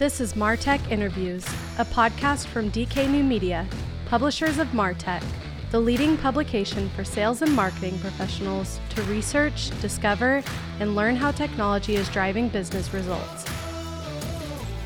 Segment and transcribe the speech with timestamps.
[0.00, 1.44] This is Martech Interviews,
[1.76, 3.66] a podcast from DK New Media,
[4.06, 5.22] publishers of Martech,
[5.70, 10.42] the leading publication for sales and marketing professionals to research, discover,
[10.78, 13.44] and learn how technology is driving business results.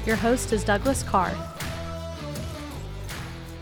[0.05, 1.33] Your host is Douglas Karr.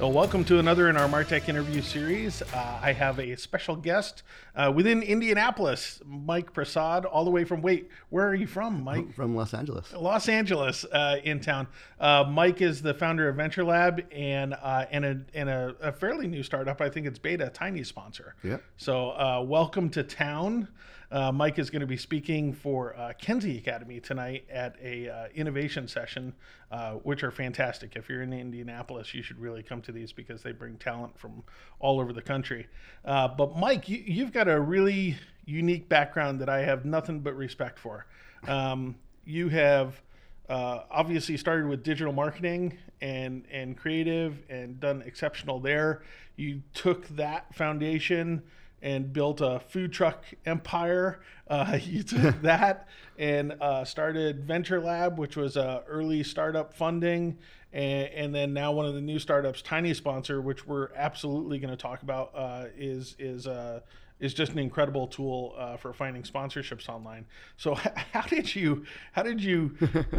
[0.02, 2.42] Well, welcome to another in our Martech interview series.
[2.42, 4.24] Uh, I have a special guest
[4.56, 9.14] uh, within Indianapolis, Mike Prasad, all the way from, wait, where are you from, Mike?
[9.14, 9.92] From Los Angeles.
[9.92, 11.68] Los Angeles, uh, in town.
[12.00, 15.92] Uh, Mike is the founder of Venture Lab and uh, and, a, and a, a,
[15.92, 16.80] fairly new startup.
[16.80, 18.34] I think it's Beta, Tiny sponsor.
[18.42, 18.56] Yeah.
[18.76, 20.66] So, uh, welcome to town.
[21.12, 25.26] Uh, Mike is going to be speaking for uh, Kenzie Academy tonight at a uh,
[25.34, 26.32] innovation session,
[26.70, 27.96] uh, which are fantastic.
[27.96, 31.42] If you're in Indianapolis, you should really come to these because they bring talent from
[31.80, 32.66] all over the country.
[33.04, 37.36] Uh, but Mike, you, you've got a really unique background that I have nothing but
[37.36, 38.06] respect for.
[38.48, 38.94] Um,
[39.26, 40.00] you have
[40.48, 46.04] uh, obviously started with digital marketing and and creative and done exceptional there.
[46.36, 48.42] You took that foundation
[48.82, 51.20] and built a food truck empire.
[51.48, 52.88] Uh, you took that
[53.18, 57.38] and uh, started Venture Lab, which was a early startup funding,
[57.72, 61.70] and, and, then now one of the new startups, Tiny Sponsor, which we're absolutely going
[61.70, 63.80] to talk about, uh, is is uh,
[64.20, 67.26] is just an incredible tool uh, for finding sponsorships online.
[67.56, 67.74] So
[68.12, 69.68] how did you how did you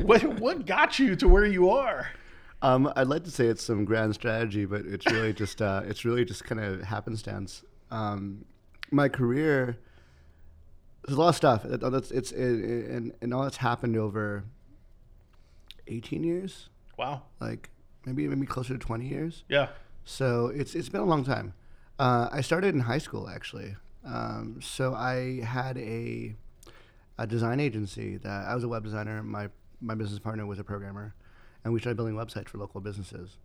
[0.03, 2.07] what what got you to where you are?
[2.61, 6.05] Um, I'd like to say it's some grand strategy, but it's really just uh, it's
[6.05, 7.63] really just kind of happenstance.
[7.91, 8.45] Um,
[8.93, 9.77] my career,
[11.05, 11.65] there's a lot of stuff.
[11.65, 14.45] It, it's, it's it, it, and, and all that's happened over
[15.87, 16.69] 18 years.
[16.97, 17.23] Wow.
[17.39, 17.69] Like
[18.05, 19.43] maybe maybe closer to 20 years.
[19.49, 19.69] Yeah.
[20.05, 21.53] So it's it's been a long time.
[21.97, 23.75] Uh, I started in high school actually.
[24.05, 26.35] Um, so I had a
[27.17, 29.23] a design agency that I was a web designer.
[29.23, 29.49] My
[29.81, 31.15] my business partner was a programmer,
[31.63, 33.37] and we started building websites for local businesses.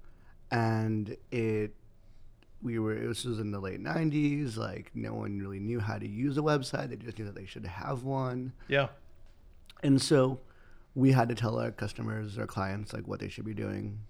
[0.50, 1.74] And it
[2.62, 6.08] we were this was in the late 90s like no one really knew how to
[6.08, 6.90] use a website.
[6.90, 8.52] They just knew that they should have one.
[8.66, 8.88] Yeah.
[9.82, 10.40] And so
[10.94, 14.00] we had to tell our customers our clients like what they should be doing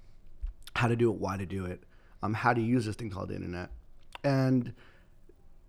[0.74, 1.82] how to do it why to do it
[2.22, 3.70] um, how to use this thing called the internet.
[4.24, 4.72] And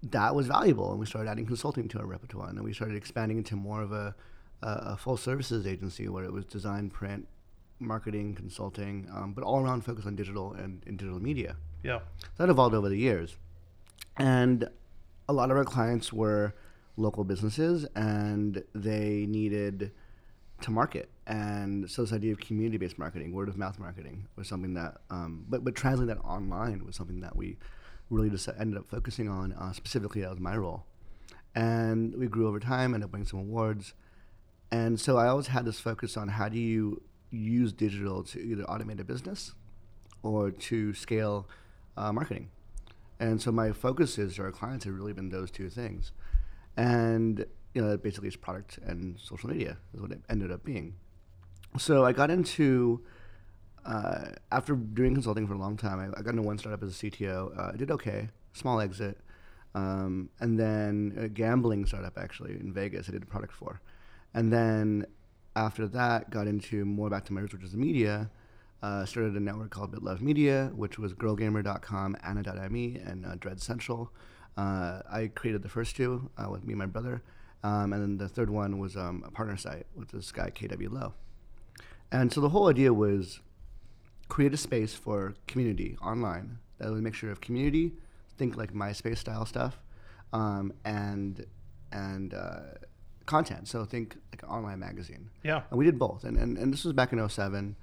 [0.04, 2.96] that was valuable and we started adding consulting to our repertoire and then we started
[2.96, 4.16] expanding into more of a,
[4.62, 7.28] a, full services agency where it was design print
[7.80, 12.00] marketing consulting um, but all around focus on digital and, and digital media yeah.
[12.38, 13.38] That evolved over the years.
[14.18, 14.70] And
[15.28, 16.54] a lot of our clients were
[16.98, 19.92] local businesses and they needed
[20.62, 21.10] to market.
[21.26, 25.46] And so this idea of community-based marketing, word of mouth marketing, was something that, um,
[25.48, 27.58] but but translating that online was something that we
[28.10, 29.54] really just ended up focusing on.
[29.54, 30.86] Uh, specifically, that was my role,
[31.56, 33.94] and we grew over time, ended up winning some awards.
[34.72, 37.02] And so I always had this focus on how do you
[37.32, 39.54] use digital to either automate a business
[40.24, 41.48] or to scale
[41.98, 42.50] uh, marketing.
[43.20, 46.12] And so my focuses our clients have really been those two things.
[46.78, 50.96] And you know, basically it's product and social media is what it ended up being.
[51.78, 53.04] So I got into
[53.86, 56.00] uh, after doing consulting for a long time.
[56.00, 57.58] I, I, got into one startup as a CTO.
[57.58, 59.18] Uh, I did okay, small exit,
[59.76, 63.08] um, and then a gambling startup actually in Vegas.
[63.08, 63.82] I did a product for,
[64.34, 65.06] and then
[65.56, 68.30] after that got into more back to my roots, which is media,
[68.82, 74.12] uh, started a network called BitLove Media, which was girlgamer.com, Anna.me, and uh, Dread Central.
[74.58, 77.22] Uh, I created the first two uh, with me and my brother.
[77.64, 80.92] Um, and then the third one was um, a partner site with this guy, KW
[80.92, 81.14] Low.
[82.12, 83.42] And so the whole idea was
[84.30, 87.94] create a space for community online that would make sure of community,
[88.38, 89.78] think like MySpace style stuff,
[90.32, 91.46] um, and
[91.92, 92.60] and uh,
[93.30, 93.68] content.
[93.68, 95.30] So think like an online magazine.
[95.44, 95.62] Yeah.
[95.70, 96.24] And we did both.
[96.24, 97.76] And, and, and this was back in 07.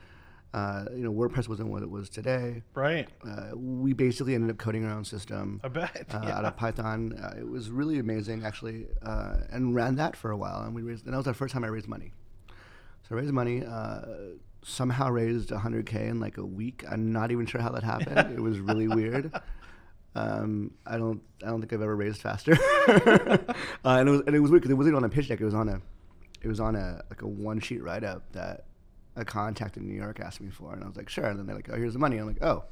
[0.56, 2.62] Uh, you know, WordPress wasn't what it was today.
[2.72, 3.06] Right.
[3.22, 5.60] Uh, we basically ended up coding our own system.
[5.62, 6.06] I bet.
[6.10, 6.38] Uh, yeah.
[6.38, 7.12] Out of Python.
[7.12, 10.62] Uh, it was really amazing, actually, uh, and ran that for a while.
[10.62, 12.14] And we raised, and that was our first time I raised money.
[13.06, 13.64] So I raised money.
[13.66, 14.00] Uh,
[14.62, 16.84] somehow raised 100k in like a week.
[16.90, 18.32] I'm not even sure how that happened.
[18.32, 19.38] it was really weird.
[20.14, 22.52] Um, I don't, I don't think I've ever raised faster.
[23.84, 25.42] and it was, and it was weird because it wasn't on a pitch deck.
[25.42, 25.82] It was on a,
[26.40, 28.64] it was on a like a one sheet write up that
[29.16, 31.24] a contact in New York asked me for, and I was like, sure.
[31.24, 32.18] And then they're like, oh, here's the money.
[32.18, 32.64] I'm like, oh,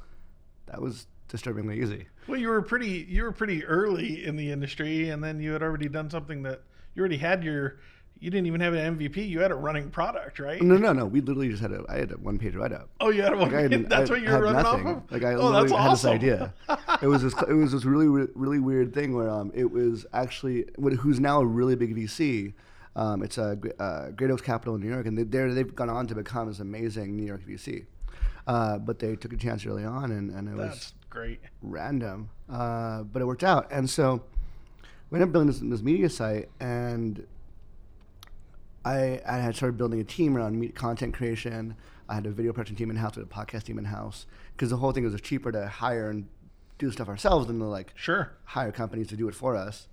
[0.67, 2.07] that was disturbingly easy.
[2.27, 5.63] Well, you were pretty you were pretty early in the industry, and then you had
[5.63, 6.61] already done something that
[6.93, 7.79] you already had your.
[8.17, 9.27] You didn't even have an MVP.
[9.27, 10.61] You had a running product, right?
[10.61, 11.05] No, no, no.
[11.05, 11.83] We literally just had a.
[11.89, 12.89] I had a one page write up.
[13.01, 13.51] Oh, you had a one.
[13.51, 14.87] Like page, that's I, what you were running nothing.
[14.87, 15.11] off of.
[15.11, 16.11] Like I oh, literally had awesome.
[16.11, 16.53] this idea.
[17.01, 17.33] it was this.
[17.49, 20.65] It was this really really weird thing where um it was actually
[20.99, 22.53] who's now a really big VC
[22.95, 25.89] Um, it's a uh, Great Oaks Capital in New York, and they, they're, they've gone
[25.89, 27.85] on to become this amazing New York VC.
[28.47, 31.41] Uh, but they took a chance early on, and, and it was great.
[31.61, 33.67] random, uh, but it worked out.
[33.71, 34.23] And so
[35.09, 37.25] we ended up building this, this media site, and
[38.85, 41.75] I, I had started building a team around content creation.
[42.07, 44.77] I had a video production team in house, a podcast team in house, because the
[44.77, 46.27] whole thing was cheaper to hire and
[46.77, 48.33] do stuff ourselves than to like Sure.
[48.43, 49.87] hire companies to do it for us.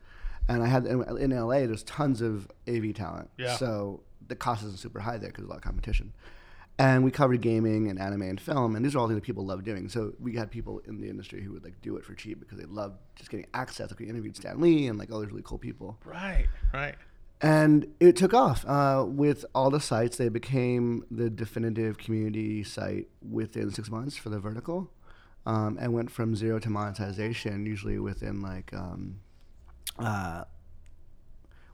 [0.48, 3.56] And I had in, LA, there's tons of AV talent, Yeah.
[3.56, 6.12] so the cost isn't super high there because there's a lot of competition.
[6.78, 9.44] And we covered gaming and anime and film, and these are all things that people
[9.46, 9.88] love doing.
[9.88, 12.58] So we had people in the industry who would like do it for cheap because
[12.58, 13.90] they loved just getting access.
[13.90, 16.46] Like we interviewed Stan Lee and like all these really cool people Right.
[16.72, 16.94] Right.
[17.40, 20.16] and it took off uh, with all the sites.
[20.16, 24.90] They became the definitive community site within six months for the vertical,
[25.46, 28.72] um, and went from zero to monetization usually within like.
[28.74, 29.20] Um,
[30.02, 30.44] uh,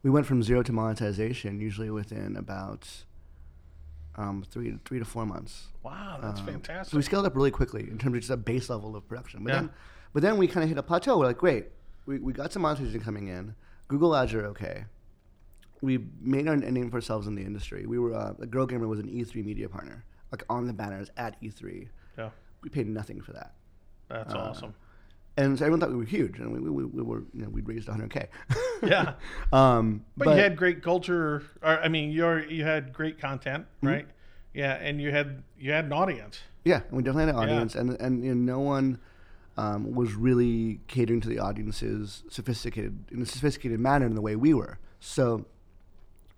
[0.03, 2.89] we went from zero to monetization usually within about
[4.17, 5.69] um, three to three to four months.
[5.83, 6.91] Wow, that's Um, fantastic.
[6.93, 9.45] So we scaled up really quickly in terms of just a base level of production.
[9.45, 9.61] But Yeah.
[9.61, 9.71] then,
[10.13, 11.19] but then we kind of hit a plateau.
[11.19, 11.67] We're like, great,
[12.07, 13.55] we, we got some monetization coming in.
[13.89, 14.85] Google ads are okay.
[15.81, 17.87] We made our name for ourselves in the industry.
[17.87, 21.41] We were uh, Girl Gamer was an E3 media partner, like on the banners at
[21.41, 21.89] E3.
[22.19, 22.31] yeah,
[22.63, 23.55] We paid nothing for that,
[24.09, 24.75] that's Uh, awesome.
[25.39, 27.67] And so everyone thought we were huge, and we, we, we were you know we'd
[27.69, 28.27] raised 100k.
[28.83, 29.15] Yeah.
[29.53, 31.43] um, But, you had great culture.
[31.63, 33.87] Or, I mean, you're you had great content, Mm-hmm.
[33.87, 34.07] right?
[34.53, 36.41] Yeah, and you had you had an audience.
[36.65, 37.55] Yeah, we definitely had an Yeah.
[37.55, 38.99] audience, and and you know, no one
[39.57, 44.37] um, was really catering to the audience's sophisticated in a sophisticated manner in the way
[44.37, 44.79] we were.
[45.01, 45.47] So,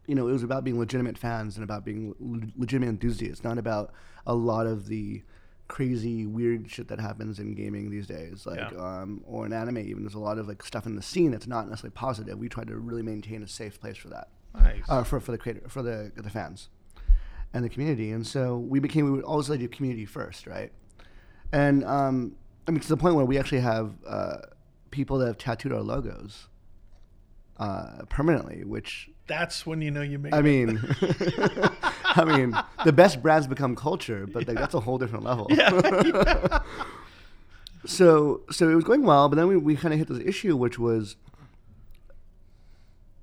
[0.07, 3.59] you know, it was about being legitimate fans and about being le- legitimate enthusiasts, not
[3.59, 3.93] about
[4.27, 5.23] a lot of the
[5.71, 8.79] crazy weird shit that happens in gaming these days, like Yeah.
[9.01, 9.79] um, or in anime.
[9.79, 12.39] Even there's a lot of like stuff in the scene that's not necessarily positive.
[12.39, 14.83] We try to really maintain a safe place for that Nice.
[14.89, 16.69] uh, for for the creator for the the fans
[17.55, 18.11] and the community.
[18.11, 20.73] And so we became we would always like to do community first, right?
[21.53, 22.37] And um,
[22.67, 24.37] I mean to the point where we actually have uh,
[24.91, 26.49] people that have tattooed our logos
[27.59, 30.43] uh, permanently, which that's when you know you made I it.
[30.43, 30.79] mean,
[32.17, 35.47] I mean, the best brands become culture, but like that's a whole different level.
[35.51, 36.61] Yeah.
[37.87, 40.57] so, so it was going well, but then we, we kind of hit this issue,
[40.57, 41.17] which was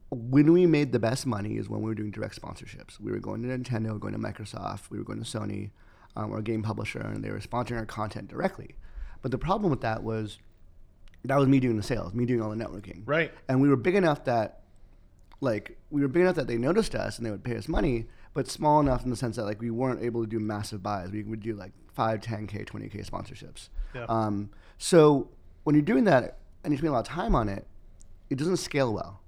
[0.09, 2.99] when we made the best money is when we were doing direct sponsorships.
[2.99, 5.71] We were going to Nintendo, going to Microsoft, we were going to Sony,
[6.15, 8.75] um, a game publisher, and they were sponsoring our content directly.
[9.21, 10.37] But the problem with that was
[11.25, 13.01] that was me doing the sales, me doing all the networking.
[13.05, 13.31] Right.
[13.49, 14.61] And we were big enough that
[15.41, 18.07] like we were big enough that they noticed us and they would pay us money,
[18.37, 21.09] but small enough in the sense that like we weren't able to do massive buys.
[21.09, 23.69] We would do like 5, 10k, 20k sponsorships.
[23.95, 24.05] Yeah.
[24.07, 25.31] Um, so
[25.63, 27.65] when you're doing that and you spend a lot of time on it,
[28.29, 29.21] it doesn't scale well.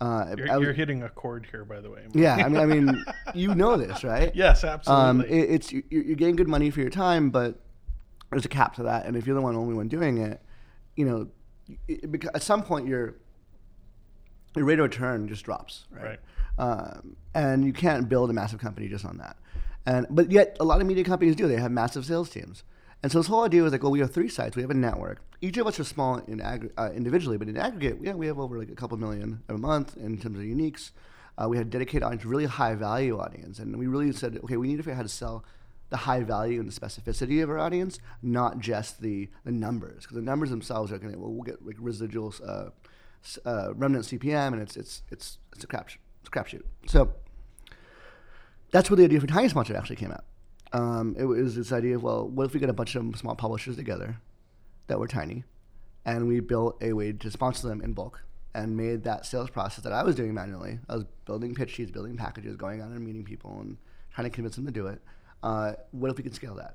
[0.00, 2.00] Uh, You're, was- you're hitting a chord here, by the way.
[2.14, 3.04] yeah, I mean, I mean,
[3.34, 4.34] you know this, right?
[4.34, 5.38] Yes, Um, absolutely.
[5.38, 7.60] it, it's you're, you're getting good money for your time, but
[8.30, 9.04] there's a cap to that.
[9.04, 10.40] And if you're the one, only one doing it,
[10.96, 11.28] you know,
[11.88, 13.16] it, because at some point your
[14.56, 16.04] your rate of return just drops, right?
[16.04, 16.20] right?
[16.58, 19.36] Um, and you can't build a massive company just on that.
[19.86, 21.48] And but yet a lot of media companies do.
[21.48, 22.62] They have massive sales teams.
[23.02, 24.56] And so this whole idea was like, well, we have three sites.
[24.56, 25.20] We have a network.
[25.42, 28.38] Each of us are small in aggr- uh, individually, but in aggregate, yeah, we have
[28.38, 30.90] over like a couple million a month in terms of uniques.
[31.36, 34.68] Uh, we had dedicated audience, really high value audience, and we really said, okay, we
[34.68, 35.44] need to figure out how to sell
[35.90, 40.14] the high value and the specificity of our audience, not just the the numbers, because
[40.14, 42.70] the numbers themselves are going to well, we'll get like residuals, uh,
[43.44, 45.90] uh, remnant CPM, and it's it's it's it's a crap
[46.24, 46.62] it's crapshoot.
[46.86, 47.12] So
[48.72, 50.24] that's where the idea for Tiny Sponsor actually came out.
[50.72, 53.36] Um, it was this idea of well, what if we get a bunch of small
[53.36, 54.16] publishers together
[54.88, 55.44] that were tiny,
[56.04, 59.84] and we built a way to sponsor them in bulk, and made that sales process
[59.84, 60.80] that I was doing manually.
[60.88, 63.76] I was building pitch sheets, building packages, going out and meeting people, and
[64.12, 65.00] trying to convince them to do it.
[65.42, 66.74] Uh, what if we could scale that?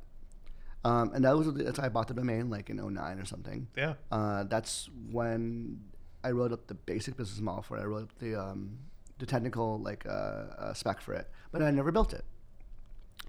[0.86, 3.68] Um, and that was that's why I bought the domain like in 09 or something.
[3.76, 3.96] yeah.
[4.12, 5.82] Uh, that's when
[6.24, 7.82] I wrote up the basic business model for it.
[7.82, 8.78] I wrote up the um,
[9.20, 12.26] the technical like uh, uh, spec for it, but I never built it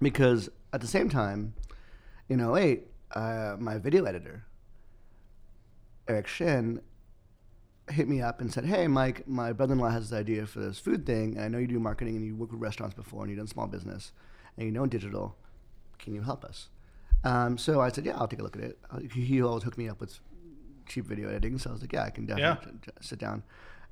[0.01, 1.53] because at the same time,
[2.29, 4.45] in 08, uh, my video editor
[6.07, 6.81] Eric Shin
[7.89, 11.05] hit me up and said, "Hey, Mike, my brother-in-law has this idea for this food
[11.05, 13.37] thing, and I know you do marketing and you work with restaurants before and you've
[13.39, 14.11] done small business
[14.57, 15.35] and you know digital.
[15.99, 16.69] Can you help us?"
[17.23, 19.77] Um, so I said, "Yeah, I'll take a look at it." Uh, He always hooked
[19.77, 20.19] me up with
[20.87, 23.43] cheap video editing, so I was like, "Yeah, I can definitely j- sit down."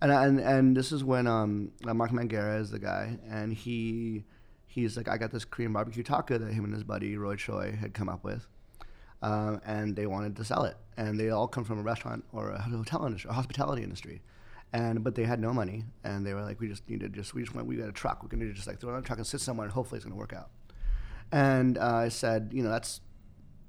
[0.01, 4.23] And and and this is when um, Mark Manguera is the guy, and he
[4.65, 7.77] he's like, "I got this Korean barbecue taco that him and his buddy Roy Choi
[7.79, 8.47] had come up with."
[9.21, 12.51] Um, and they wanted to sell it, and they all come from a restaurant or
[12.51, 14.21] a hotel industry, a hospitality industry,
[14.71, 17.33] And but they had no money, and they were like, we just need to just
[17.33, 18.23] we just want we got a truck.
[18.23, 20.05] We're gonna just like throw it on a truck and sit somewhere, and hopefully it's
[20.05, 20.51] gonna work out.
[21.31, 23.01] And uh, I said, you know, that's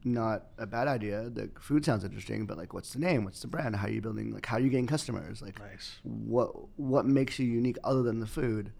[0.04, 1.28] not a bad idea.
[1.30, 3.25] The food sounds interesting, but like, what's the name?
[3.25, 3.76] What's the brand?
[3.76, 4.33] How are you building?
[4.33, 5.42] Like, how are you getting customers?
[5.42, 5.99] Like, Nice.
[6.02, 8.73] what what makes you unique other than the food?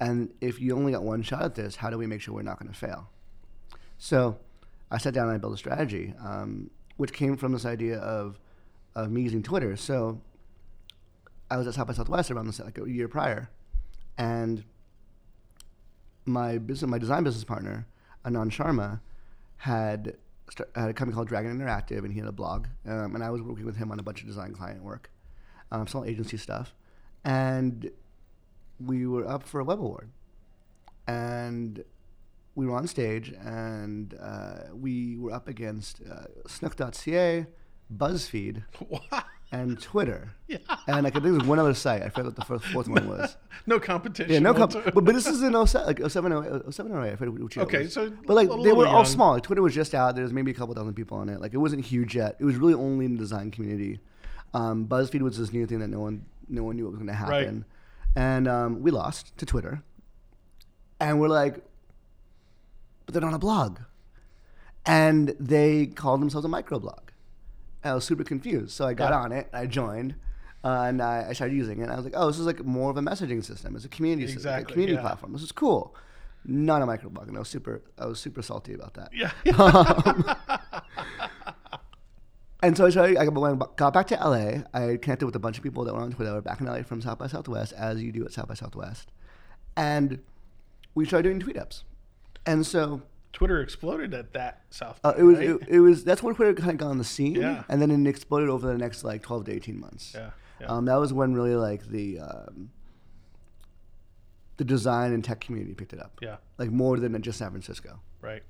[0.00, 2.42] And if you only got one shot at this, how do we make sure we're
[2.42, 3.10] not going to fail?
[3.98, 4.38] So,
[4.90, 8.38] I sat down and I built a strategy, um, which came from this idea of
[8.94, 9.76] of me using Twitter.
[9.76, 10.20] So,
[11.50, 13.50] I was at South by Southwest around this like a year prior,
[14.16, 14.62] and
[16.24, 17.86] my business, my design business partner,
[18.24, 19.00] Anand Sharma,
[19.56, 20.16] had had
[20.74, 23.66] a company called Dragon Interactive, and he had a blog, um, and I was working
[23.66, 25.10] with him on a bunch of design client work,
[25.70, 26.74] um, some agency stuff,
[27.24, 27.90] and
[28.78, 30.10] we were up for a web award,
[31.06, 31.84] and
[32.54, 37.46] we were on stage, and uh, we were up against uh, Snook.ca,
[37.94, 38.62] BuzzFeed.
[39.50, 40.58] and Twitter, Yeah.
[40.86, 42.02] and like I think there was one other site.
[42.02, 43.36] I forget what the first fourth one was.
[43.66, 44.32] No competition.
[44.32, 44.90] Yeah, no comp- whatsoever.
[44.92, 46.32] but, but this is in 07, like 07,
[46.66, 47.12] 08, 07 or 08.
[47.12, 47.92] I forget which Okay, was.
[47.92, 49.32] so But like they were all small.
[49.32, 50.14] Like Twitter was just out.
[50.14, 51.40] There was maybe a couple thousand people on it.
[51.40, 52.36] Like it wasn't huge yet.
[52.38, 54.00] It was really only in the design community.
[54.54, 57.14] Um, BuzzFeed was this new thing that no one no one knew what was going
[57.14, 57.40] to Right.
[57.42, 57.64] happen.
[58.16, 59.82] And um, we lost to Twitter.
[61.00, 61.62] And we're like,
[63.04, 63.80] but they're not a blog.
[64.86, 67.07] And they called themselves a microblog.
[67.84, 68.72] I was super confused.
[68.72, 69.20] So I got Yeah.
[69.20, 69.48] on it.
[69.52, 70.14] I joined.
[70.64, 71.84] Uh, and I, I started using it.
[71.84, 73.76] And I was like, oh, this is like more of a messaging system.
[73.76, 75.02] It's a community system, like a community yeah.
[75.02, 75.32] platform.
[75.32, 75.94] This is cool.
[76.44, 77.28] Not a microblog.
[77.28, 79.10] And I was super, I was super salty about that.
[79.14, 79.30] Yeah.
[82.60, 84.62] And so I started, I got- I got back to LA.
[84.74, 86.66] I connected with a bunch of people that were on Twitter that were back in
[86.66, 89.12] LA from South by Southwest, as you do at South by Southwest.
[89.76, 90.18] And
[90.96, 91.84] we started doing tweet ups.
[92.44, 94.98] And so Twitter exploded at that South.
[95.04, 95.48] uh, it was right?
[95.50, 97.62] it, it was that's when Twitter kind of got on the scene, Yeah.
[97.68, 100.12] and then it exploded over the next like twelve to eighteen months.
[100.14, 100.30] Yeah,
[100.60, 100.66] yeah.
[100.68, 102.70] Um, that was when really like the um,
[104.56, 106.36] the design and tech community picked it up, yeah.
[106.58, 108.00] like more than just San Francisco.
[108.20, 108.42] Right.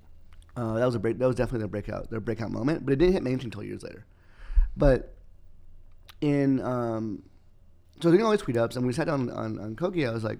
[0.56, 1.18] Uh, that was a break.
[1.18, 2.10] That was definitely their breakout.
[2.10, 4.06] Their breakout moment, but it didn't hit mainstream until years later.
[4.76, 5.14] But
[6.20, 7.22] in um,
[8.00, 10.08] so doing all these tweet ups, and we sat down on on Kogi.
[10.08, 10.38] I was like,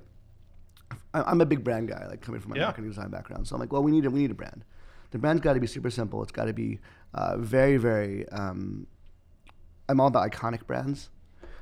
[1.14, 2.64] I'm a big brand guy, like coming from my Yeah.
[2.64, 3.46] marketing design background.
[3.48, 4.64] So I'm like, well, we need a we need a brand.
[5.10, 6.22] The brand's got to be super simple.
[6.22, 6.78] It's got to be
[7.14, 8.28] uh, very very.
[8.28, 8.86] Um,
[9.88, 11.08] I'm all about iconic brands.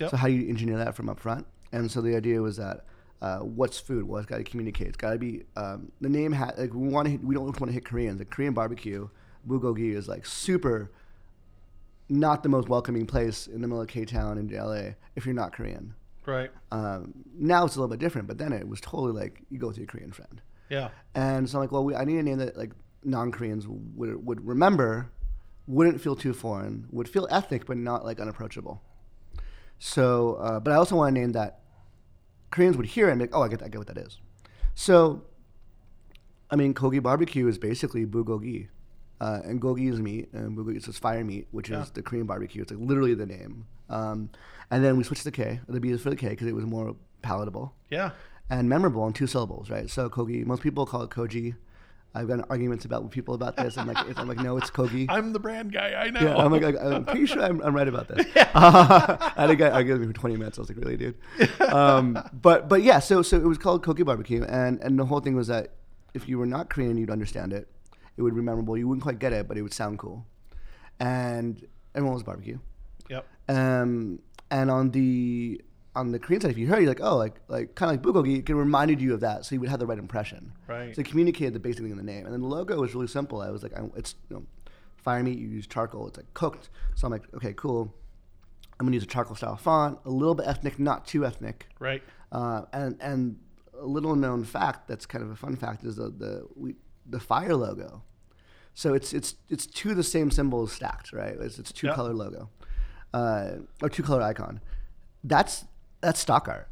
[0.00, 0.10] Yep.
[0.10, 1.46] So how do you engineer that from up front?
[1.72, 2.84] And so the idea was that
[3.22, 4.06] uh, what's food?
[4.08, 4.88] Well, it's got to communicate.
[4.88, 6.32] It's got to be um, the name.
[6.32, 7.16] Ha- like we want to.
[7.18, 8.18] We don't want to hit Koreans.
[8.18, 9.08] Like Korean barbecue,
[9.48, 10.90] bulgogi is like super.
[12.08, 15.34] Not the most welcoming place in the middle of K Town in LA if you're
[15.34, 15.94] not Korean.
[16.26, 16.50] Right.
[16.72, 19.68] Um, now it's a little bit different, but then it was totally like you go
[19.68, 20.40] with your Korean friend.
[20.68, 20.88] Yeah.
[21.14, 22.72] And so I'm like, well, we, I need a name that like
[23.04, 25.10] non-Koreans would would remember,
[25.68, 28.82] wouldn't feel too foreign, would feel ethnic but not like unapproachable.
[29.78, 31.60] So, uh, but I also want a name that
[32.50, 34.18] Koreans would hear and be like, oh, I get, I get what that is.
[34.74, 35.22] So,
[36.50, 38.68] I mean, kogi barbecue is basically bulgogi,
[39.20, 41.82] uh, and gogi is meat, and bulgogi is fire meat, which Yeah.
[41.82, 42.62] is the Korean barbecue.
[42.62, 43.66] It's like literally the name.
[43.88, 44.30] Um,
[44.70, 46.64] and then we switched the K, the B is for the K because it was
[46.66, 48.10] more palatable Yeah.
[48.50, 49.88] and memorable in two syllables, right?
[49.90, 50.44] So kogi.
[50.44, 51.54] Most people call it koji.
[52.14, 53.76] I've gotten arguments about with people about this.
[53.76, 55.04] I'm like, I'm like, no, it's kogi.
[55.10, 55.92] I'm the brand guy.
[55.92, 56.20] I know.
[56.20, 58.24] Yeah, I'm like, I- I'm pretty sure I'm, I'm right about this.
[58.36, 60.58] I had a guy argue with me for 20 minutes.
[60.58, 61.14] I was like, really, dude?
[61.60, 65.20] Um, but but yeah, so so it was called Kogi Barbecue, and and the whole
[65.20, 65.72] thing was that
[66.14, 67.68] if you were not Korean, you'd understand it.
[68.16, 68.78] It would be memorable.
[68.78, 70.24] You wouldn't quite get it, but it would sound cool.
[70.98, 72.58] And everyone was barbecue.
[73.48, 75.60] Um, and on the
[75.94, 78.14] on the Korean side, if you heard, you're like, oh, like like kind of like
[78.24, 80.52] bulgogi, it reminded you of that, so you would have the right impression.
[80.66, 80.94] Right.
[80.94, 83.06] So it communicated the basic thing in the name, and then the logo was really
[83.06, 83.40] simple.
[83.40, 84.42] I was like, I, it's you know,
[84.96, 85.38] fire meat.
[85.38, 86.06] You use charcoal.
[86.08, 86.68] It's like cooked.
[86.94, 87.94] So I'm like, okay, cool.
[88.78, 91.66] I'm gonna use a charcoal style font, a little bit ethnic, not too ethnic.
[91.78, 92.02] Right.
[92.30, 93.38] Uh, and and
[93.78, 96.74] a little known fact that's kind of a fun fact is the the we,
[97.08, 98.02] the fire logo.
[98.74, 101.34] So it's it's it's two of the same symbols stacked, right?
[101.40, 101.96] It's it's two Yep.
[101.96, 102.50] color logo,
[103.16, 103.50] uh,
[103.82, 104.60] or two color icon.
[105.24, 105.64] That's
[106.00, 106.68] that's stock art.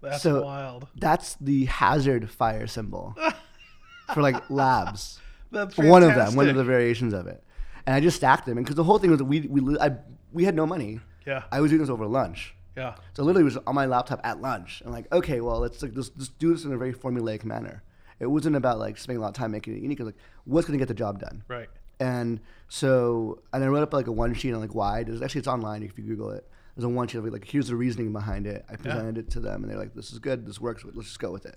[0.00, 0.88] That's So- wild.
[0.96, 3.16] That's the hazard fire symbol
[4.14, 5.20] for like labs.
[5.50, 7.42] That's One of them, one of the variations of it.
[7.86, 9.96] And I just stacked them, and because the whole thing was that we we I,
[10.32, 11.00] we had no money.
[11.26, 11.42] Yeah.
[11.52, 12.54] I was doing this over lunch.
[12.76, 12.94] Yeah.
[13.14, 14.82] So literally, it was on my laptop at lunch.
[14.84, 17.82] I'm like, okay, well, let's like just, just do this in a very formulaic manner.
[18.18, 20.00] It wasn't about like spending a lot of time making it unique.
[20.00, 21.44] It like, what's going to get the job done?
[21.48, 21.68] Right.
[22.02, 25.04] And so, and I wrote up like a one sheet on like why.
[25.04, 26.48] There's actually it's online if you Google it.
[26.74, 28.64] There's a one sheet of like here's the reasoning behind it.
[28.68, 30.44] I presented it to them, and they're like, this is good.
[30.44, 30.84] This works.
[30.84, 31.56] Let's just go with it.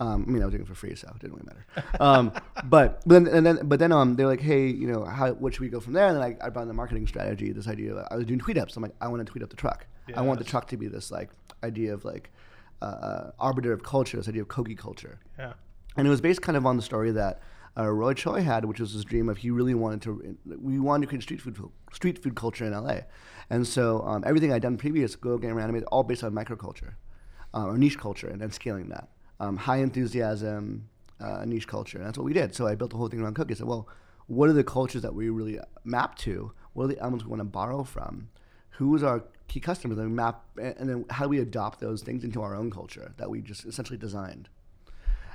[0.00, 1.86] Um, I mean, I was doing it for free, so it didn't really matter.
[2.00, 2.32] Um,
[2.64, 5.52] but but then, and then but then um, they're like, hey, you know, how what
[5.52, 6.06] should we go from there?
[6.06, 7.52] And then I, I brought in the marketing strategy.
[7.52, 8.76] This idea, of, I was doing tweet ups.
[8.76, 9.86] I'm like, I want to tweet up the truck.
[10.16, 11.30] I want the truck to be this like
[11.62, 12.30] idea of like
[12.80, 15.20] uh, uh, arbiter of culture, this idea of kogi culture.
[15.38, 15.52] Yeah.
[15.96, 17.42] And it was based kind of on the story that
[17.76, 20.36] uh, Roy Choi had, which was his dream of he really wanted to.
[20.44, 21.58] We wanted to create street food
[21.92, 23.00] street food culture in LA,
[23.50, 26.94] and so um, everything I'd done previous, Go Game Animated, all based on microculture
[27.54, 29.08] uh, or niche culture, and then scaling that.
[29.40, 30.88] Um, high enthusiasm,
[31.20, 32.54] uh, niche culture, and that's what we did.
[32.54, 33.58] So I built the whole thing around cookies.
[33.58, 33.88] I said, well,
[34.26, 36.52] what are the cultures that we really map to?
[36.72, 38.28] What are the elements we want to borrow from?
[38.70, 39.98] Who is our key customers?
[39.98, 43.30] And map, and then how do we adopt those things into our own culture that
[43.30, 44.48] we just essentially designed?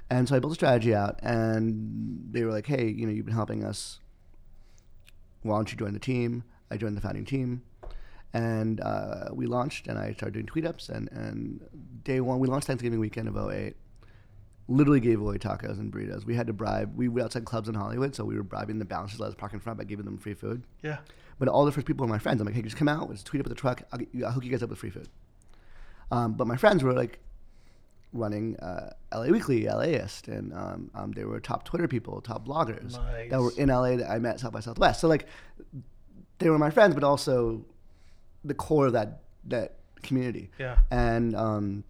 [0.10, 3.26] And so I built a strategy out, and they were like, "Hey, you know, you've
[3.26, 4.00] been helping us.
[5.44, 7.64] Why don't you join the team?" I joined the founding team,
[8.34, 9.88] and uh, we launched.
[9.88, 10.90] And I started doing tweet ups.
[10.90, 11.62] And, and
[12.04, 13.76] day one, we launched Thanksgiving weekend of 08.
[14.68, 16.26] Literally gave away tacos and burritos.
[16.26, 16.96] We had to bribe.
[16.96, 19.36] We were outside clubs in Hollywood, so we were bribing the bouncers to let us
[19.36, 20.64] park in front by giving them free food.
[20.84, 21.00] Yeah.
[21.40, 22.40] But all the first people were my friends.
[22.40, 23.82] I'm like, hey, just come out, just tweet up at the truck.
[23.92, 25.08] I'll, get I'll hook you guys up with free food.
[26.12, 27.20] Um, but my friends were like
[28.14, 33.00] running uh, LA Weekly, LAist, and um, um, they were top Twitter people, top bloggers
[33.30, 35.02] that were in LA that I met South by Southwest.
[35.02, 35.28] So like,
[36.40, 37.66] they were my friends, but also
[38.44, 40.50] the core of that that community.
[40.58, 40.78] Yeah.
[40.90, 41.84] And um,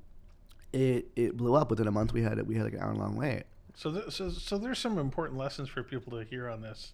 [0.74, 2.14] it it blew up within a month.
[2.14, 3.44] We had we had like an hour long wait.
[3.76, 6.92] So, th- so, so there's some important lessons for people to hear on this.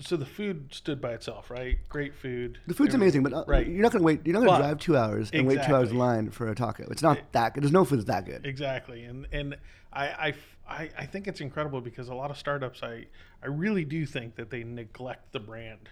[0.00, 1.78] So the food stood by itself, right?
[1.88, 2.58] Great food.
[2.66, 3.66] The food's amazing, but uh, right.
[3.66, 4.26] you're not gonna wait.
[4.26, 6.86] You're not gonna drive two hours and wait two hours in line for a taco.
[6.90, 7.62] It's not that good.
[7.62, 8.44] There's no food that's that good.
[8.46, 9.56] Exactly, and and
[9.92, 10.34] I, I-
[10.68, 13.06] I think it's incredible because a lot of startups, I
[13.42, 15.88] I really do think that they neglect the brand.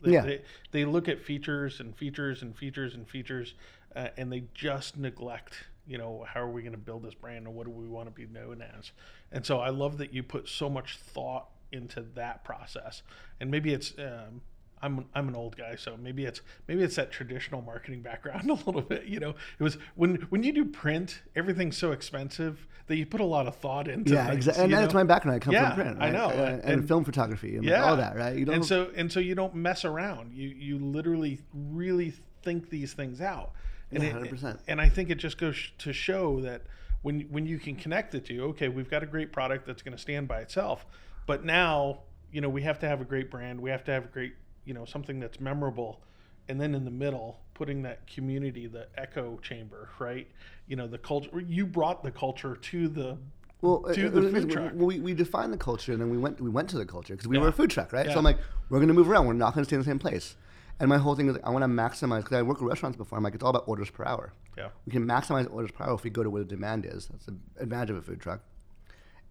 [0.00, 0.22] They, Yeah.
[0.22, 3.54] they, they look at features and features and features and features,
[3.94, 5.64] uh, and they just neglect.
[5.86, 8.06] You know, how are we going to build this brand, and what do we want
[8.06, 8.92] to be known as?
[9.30, 13.02] And so I love that you put so much thought into that process.
[13.40, 14.40] And maybe it's um,
[14.82, 18.54] I'm I'm an old guy, so maybe it's maybe it's that traditional marketing background a
[18.54, 19.04] little bit.
[19.06, 23.20] You know, it was when when you do print, everything's so expensive that you put
[23.20, 24.12] a lot of thought into.
[24.12, 24.16] It.
[24.16, 24.62] Yeah, exactly.
[24.64, 25.36] And you that's my background.
[25.36, 25.98] I come Yeah, from print.
[26.02, 28.36] I know, and, and- and film photography and like yeah, all that, right?
[28.36, 28.56] You don't.
[28.56, 30.32] and so and so you don't mess around.
[30.34, 33.52] You you literally really think these things out.
[33.90, 34.58] And Yeah, 100%.
[34.66, 36.62] And I think it just goes to show that
[37.02, 39.96] when when you can connect the two, okay, we've got a great product that's going
[39.96, 40.84] to stand by itself,
[41.26, 42.00] but now
[42.32, 43.60] you know we have to have a great brand.
[43.60, 44.34] We have to have a great
[44.64, 46.02] you know something that's memorable,
[46.48, 50.28] and then in the middle, putting that community, the echo chamber, right?
[50.66, 51.40] You know the culture.
[51.40, 53.18] You brought the culture to the
[53.60, 54.72] well, to uh, the food we- truck.
[54.74, 57.28] We, we defined the culture, and then we went we went to the culture because
[57.28, 58.06] we were a food truck, right?
[58.06, 58.12] Yeah.
[58.12, 59.26] So I'm like, we're gonna move around.
[59.26, 60.36] We're not gonna stay in the same place.
[60.80, 63.16] And my whole thing is, I want to maximize because I worked with restaurants before.
[63.16, 64.32] I'm like, it's all about orders per hour.
[64.58, 64.68] Yeah.
[64.86, 67.06] We can maximize orders per hour if we go to where the demand is.
[67.06, 68.40] That's the advantage of a food truck.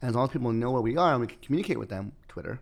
[0.04, 2.12] And as long as people know where we are and we can communicate with them,
[2.28, 2.60] Twitter,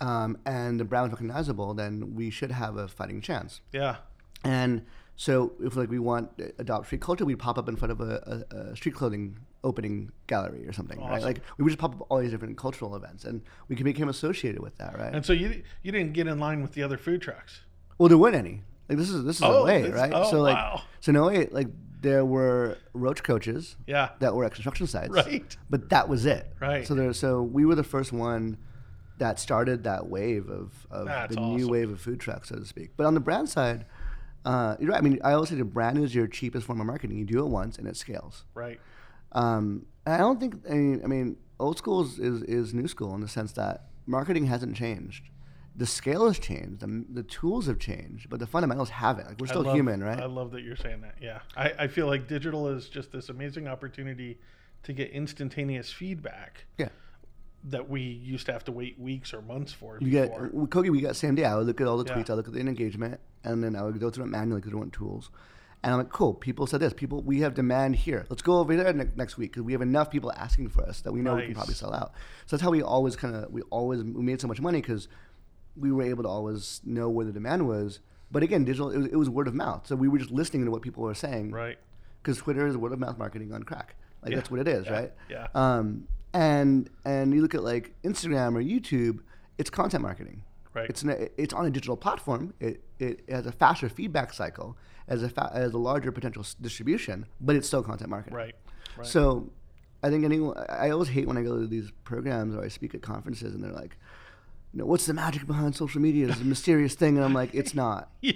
[0.00, 3.60] um, and the brand is recognizable, then we should have a fighting chance.
[3.72, 3.96] Yeah.
[4.44, 4.82] And
[5.16, 8.00] so, if like we want to adopt street culture, we'd pop up in front of
[8.00, 11.22] a, a, a street clothing opening gallery or something, right?
[11.22, 14.08] Like we would just pop up all these different cultural events, and we can become
[14.08, 15.12] associated with that, right?
[15.12, 17.62] And so you you didn't get in line with the other food trucks.
[17.98, 18.62] well, there weren't any.
[18.88, 20.12] Like this is this is Oh, a way, right?
[20.14, 20.82] oh, so like, wow.
[21.00, 21.66] so no way, like
[22.06, 24.10] there were roach coaches Yeah.
[24.20, 25.56] that were at construction sites, Right.
[25.68, 26.86] But that was it, Right.
[26.86, 28.58] So there, so we were the first one
[29.18, 32.64] that started that wave of, of That's the new wave of food trucks, so to
[32.64, 32.90] speak.
[32.96, 33.86] But on the brand side,
[34.44, 34.98] uh, you're right.
[34.98, 37.16] I mean, I always say the brand is your cheapest form of marketing.
[37.18, 38.44] You do it once and it scales.
[38.54, 38.78] Right.
[39.32, 40.54] Um, I don't think.
[40.70, 43.86] I mean, I mean, old school is, is, is new school in the sense that
[44.06, 45.30] marketing hasn't changed.
[45.76, 46.80] The scale has changed.
[46.80, 49.26] The, the tools have changed, but the fundamentals haven't.
[49.28, 50.18] Like we're still love- human, right?
[50.18, 51.16] I love that you're saying that.
[51.20, 51.40] Yeah.
[51.56, 54.38] I, I feel like digital is just this amazing opportunity
[54.84, 56.88] to get instantaneous feedback yeah.
[57.64, 60.90] that we used to have to wait weeks or months for You get Kogi.
[60.90, 61.44] We got same day.
[61.44, 62.16] I would look at all the Yeah.
[62.16, 62.30] tweets.
[62.30, 64.78] I look at the engagement, and then I would go through it manually because we
[64.78, 65.30] want tools.
[65.82, 66.34] And I'm like, cool.
[66.34, 66.92] People said this.
[66.92, 68.26] People, we have demand here.
[68.28, 71.02] Let's go over there ne- next week because we have enough people asking for us
[71.02, 72.12] that we know we can probably sell out.
[72.46, 75.06] So that's how we always kind of we always we made so much money because
[75.78, 78.00] we were able to always know where the demand was.
[78.30, 79.86] But again, digital it was, it was word of mouth.
[79.86, 81.78] So we were just listening to what people were saying Right.
[82.22, 83.94] because Twitter is word of mouth marketing on crack.
[84.22, 84.36] Like Yeah.
[84.38, 84.92] that's what it is, Yeah.
[84.92, 85.12] right?
[85.30, 85.46] Yeah.
[85.54, 89.20] Um, and and you look at like Instagram or YouTube,
[89.58, 90.42] it's content marketing.
[90.74, 90.90] Right.
[90.90, 92.52] It's an, it's on a digital platform.
[92.60, 94.76] It, it has a faster feedback cycle,
[95.08, 98.36] as a fa- as a larger potential distribution, but it's still content marketing.
[98.36, 98.54] Right.
[98.98, 99.06] Right.
[99.06, 99.50] So,
[100.02, 100.54] I think anyone.
[100.68, 103.64] I always hate when I go to these programs or I speak at conferences and
[103.64, 103.96] they're like,
[104.76, 106.28] you know, what's the magic behind social media?
[106.28, 108.10] It's a mysterious thing, and I'm like, it's not.
[108.20, 108.34] yeah.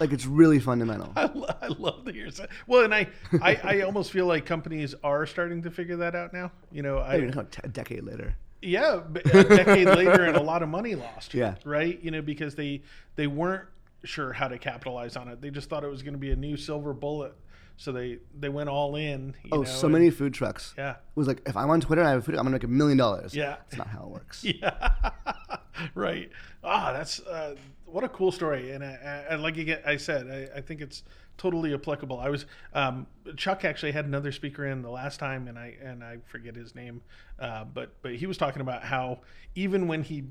[0.00, 1.12] Like it's really fundamental.
[1.14, 2.48] I, lo- I love that you're saying.
[2.66, 3.06] Well, and I,
[3.40, 6.50] I, I almost feel like companies are starting to figure that out now.
[6.72, 8.34] You know, I, I mean, a decade later.
[8.60, 11.34] Yeah, a decade later and a lot of money lost.
[11.34, 11.54] Yeah.
[11.64, 12.02] Right.
[12.02, 12.82] You know, because they
[13.14, 13.68] they weren't
[14.02, 15.40] sure how to capitalize on it.
[15.40, 17.36] They just thought it was going to be a new silver bullet,
[17.78, 19.34] so they they went all in.
[19.44, 20.74] You oh, know, so and- many food trucks.
[20.76, 20.90] Yeah.
[20.90, 22.64] It was like if I'm on Twitter and I have a food, I'm gonna make
[22.64, 23.34] a million dollars.
[23.34, 23.56] Yeah.
[23.70, 24.44] That's not how it works.
[24.60, 24.88] Yeah,
[25.94, 26.30] right.
[26.64, 27.54] Ah, that's uh,
[27.86, 28.72] what a cool story.
[28.72, 31.04] And I, I, like you get, I said, I, I think it's
[31.36, 32.18] totally applicable.
[32.18, 36.02] I was um, Chuck actually had another speaker in the last time, and I and
[36.02, 37.00] I forget his name,
[37.38, 39.20] uh, but but he was talking about how
[39.54, 40.24] even when he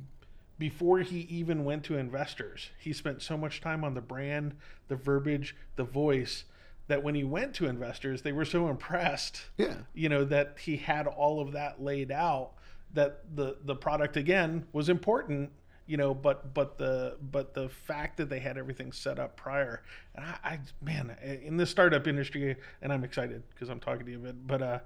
[0.60, 4.56] before he even went to investors, he spent so much time on the brand,
[4.90, 6.44] the verbiage, the voice.
[6.88, 9.76] That when he went to investors, they were so impressed Yeah.
[9.94, 12.52] you know that he had all of that laid out
[12.94, 15.52] that the the product again was important
[15.86, 19.84] you know but but the but the fact that they had everything set up prior
[20.16, 24.12] and i, I man in the startup industry and i'm excited because i'm talking to
[24.12, 24.80] you a bit but uh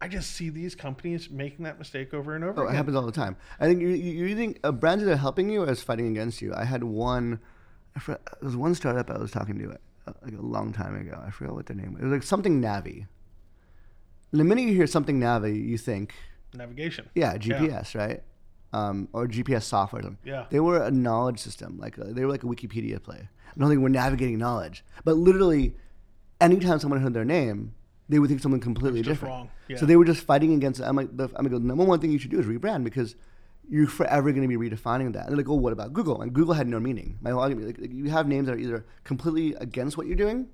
[0.00, 3.06] i just see these companies making that mistake over and over Oh, it happens all
[3.06, 3.36] the time.
[3.58, 6.40] I think you, you, think uh, brands that are helping you or is fighting against
[6.40, 6.54] you.
[6.54, 7.40] I had one,
[7.96, 9.70] I there was one startup I was talking to
[10.22, 11.20] like a long time ago.
[11.24, 12.02] I forgot what their name was.
[12.02, 13.06] It was like something Navi.
[14.30, 16.14] The minute you hear something Navi, you think,
[16.54, 18.22] navigation yeah, GPS, right?
[18.72, 20.02] Um, or GPS software.
[20.24, 20.46] Yeah.
[20.50, 21.78] They were a knowledge system.
[21.78, 23.28] Like uh, they were like a Wikipedia play.
[23.48, 25.74] I don't think we're navigating knowledge, but literally,
[26.40, 27.74] anytime someone heard their name,
[28.08, 29.50] they would think something completely different.
[29.68, 29.78] Yeah.
[29.78, 30.84] So they were just fighting against it.
[30.84, 33.16] I'm like, I'm like, the number one thing you should do is rebrand because
[33.70, 35.22] you're forever going to be redefining that.
[35.26, 36.22] And they're like, oh, what about Google?
[36.22, 37.18] And Google had no meaning.
[37.20, 40.46] My whole argument, like, you have names that are either completely against what you're doing,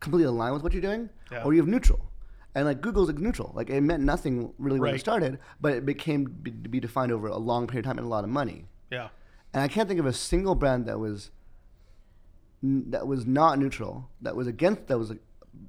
[0.00, 1.42] completely aligned with what you're doing, Yeah.
[1.44, 2.10] or you have neutral.
[2.54, 3.50] And like Google's like neutral.
[3.56, 4.94] Like it meant nothing really when Right.
[4.94, 7.98] it started, but it became be, to be defined over a long period of time
[7.98, 8.66] and a lot of money.
[8.92, 9.08] yeah
[9.52, 11.32] And I can't think of a single brand that was
[12.62, 15.20] n- that was not neutral, that was against, that was like,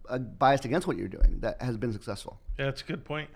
[0.09, 2.39] uh, biased against what you're doing, that has been successful.
[2.59, 3.29] yeah that's a good point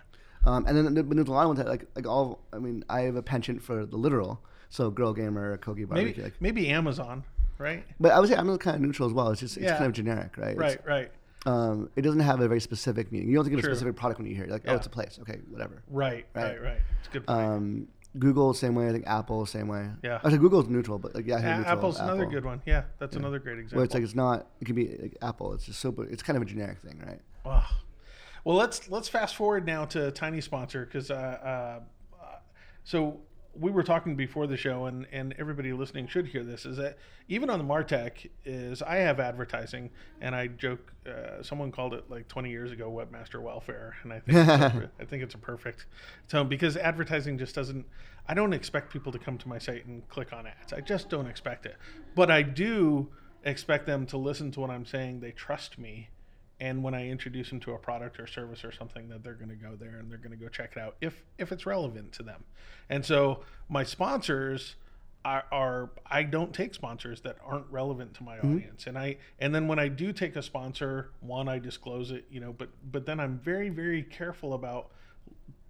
[0.46, 2.40] Um, and then the, the line ones, like like all.
[2.54, 4.42] I mean, I have a penchant for the literal.
[4.70, 6.06] So girl gamer, Kogi barbecue.
[6.14, 7.24] maybe Like, maybe amazon
[7.58, 9.30] right but I would say I'm kind of neutral as well.
[9.32, 9.74] It's just it's Yeah.
[9.78, 10.52] kind of generic, right?
[10.52, 11.12] It's- right right
[11.46, 13.30] um, it doesn't have a very specific meaning.
[13.30, 13.72] You don't think of True.
[13.72, 14.52] a specific product when you hear it.
[14.52, 15.18] Like, oh, it's a place.
[15.22, 15.82] Okay, whatever.
[15.90, 16.44] right Right.
[16.44, 18.88] right right it's a good point Um, Google same way.
[18.90, 19.88] I think Apple same way.
[20.04, 20.20] Yeah.
[20.24, 23.16] I think Google's neutral, but like yeah, A- neutral, apple's another good one yeah that's
[23.16, 24.48] another great example Where it's like it's not.
[24.62, 25.54] It could be like Apple.
[25.54, 25.94] It's just so.
[26.10, 27.20] It's kind of a generic thing, right?
[27.46, 27.64] Wow.
[28.50, 31.14] Well, let's let's fast forward now to tiny sponsor because uh,
[32.20, 32.26] uh,
[32.84, 33.20] so
[33.54, 36.66] we were talking before the show, and and everybody listening should hear this.
[36.66, 40.92] Is that even on the Martech is I have advertising, and I joke.
[41.06, 45.06] Uh, someone called it like 20 years ago webmaster welfare, and I think a, I
[45.06, 45.86] think it's a perfect
[46.28, 47.86] tone because advertising just doesn't.
[48.28, 50.74] I don't expect people to come to my site and click on ads.
[50.74, 51.76] I just don't expect it,
[52.16, 53.10] but I do
[53.44, 55.20] expect them to listen to what I'm saying.
[55.20, 56.10] They trust me
[56.60, 59.50] and when I introduce them to a product or service or something, that they're going
[59.50, 62.12] to go there and they're going to go check it out if if it's relevant
[62.14, 62.44] to them.
[62.90, 64.76] And so my sponsors
[65.26, 68.56] are, are I don't take sponsors that aren't relevant to my mm-hmm.
[68.56, 72.26] audience, and I and then when I do take a sponsor, one I disclose it,
[72.30, 74.92] you know, but but then I'm very very careful about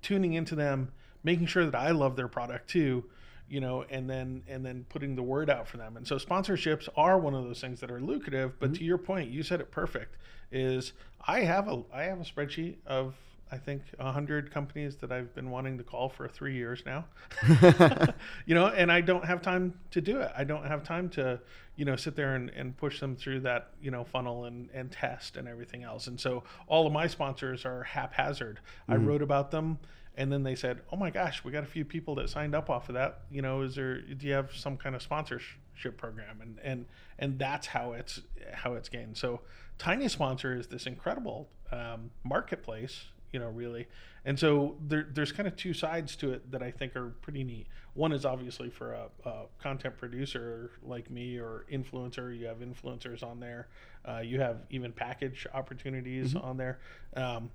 [0.02, 0.92] tuning into them,
[1.24, 3.06] making sure that I love their product too,
[3.50, 5.98] you know, and then and then putting the word out for them.
[5.98, 8.60] And so sponsorships are one of those things that are lucrative.
[8.60, 8.86] But to mm-hmm.
[8.86, 10.18] your point, you said it perfect.
[10.52, 10.94] Is
[11.26, 13.16] I have a I have a spreadsheet of
[13.52, 17.06] I think a hundred companies that I've been wanting to call for three years now.
[18.46, 20.32] you know, and I don't have time to do it.
[20.38, 21.40] I don't have time to,
[21.76, 24.92] you know, sit there and, and push them through that, you know, funnel and, and
[24.92, 26.06] test and everything else.
[26.06, 28.60] And so all of my sponsors are haphazard.
[28.88, 29.08] I mm-hmm.
[29.08, 29.80] wrote about them
[30.20, 32.70] and then they said, "Oh my gosh, we got a few people that signed up
[32.70, 33.22] off of that.
[33.32, 36.86] You know, is there do you have some kind of sponsorship program?" And and
[37.18, 39.16] and that's how it's how it's gained.
[39.18, 39.40] So
[39.78, 43.88] Tiny Sponsor is this incredible um, marketplace, you know, really.
[44.26, 47.46] And so there, there's kind of two sides to it that I think are pretty
[47.46, 47.68] neat.
[47.94, 52.38] One is obviously for a, a content producer like me or influencer.
[52.38, 53.70] You have influencers on there.
[54.06, 56.80] Uh, you have even package opportunities on there.
[57.16, 57.52] Um,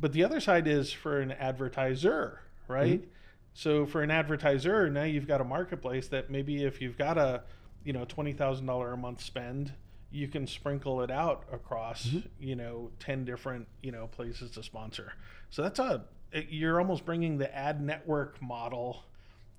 [0.00, 3.00] but the other side is for an advertiser, right?
[3.00, 3.10] Mm-hmm.
[3.54, 7.42] So for an advertiser, now you've got a marketplace that maybe if you've got a,
[7.84, 9.72] you know, twenty thousand dollar a month spend,
[10.10, 12.26] you can sprinkle it out across, mm-hmm.
[12.40, 15.12] you know, ten different, you know, places to sponsor.
[15.50, 19.04] So that's a eh, you're almost bringing the ad network model